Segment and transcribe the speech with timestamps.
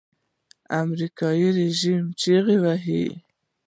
[0.81, 1.49] امريکايي
[1.79, 3.07] ژړل چيغې يې وهلې.